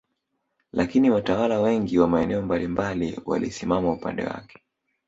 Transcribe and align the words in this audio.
Lakini 0.71 1.09
watawala 1.09 1.59
wengi 1.61 1.99
wa 1.99 2.07
maeneo 2.07 2.41
mbalimbali 2.41 3.19
walisimama 3.25 3.91
upande 3.93 4.23
wake 4.25 4.59